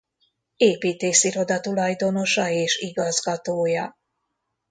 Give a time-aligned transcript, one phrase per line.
[0.57, 3.97] Építésziroda tulajdonosa és igazgatója.